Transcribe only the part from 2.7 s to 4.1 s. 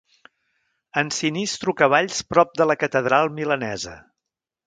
catedral milanesa.